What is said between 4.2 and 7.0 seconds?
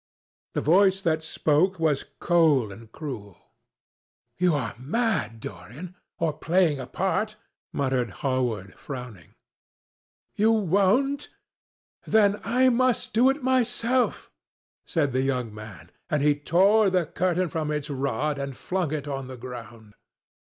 "You are mad, Dorian, or playing a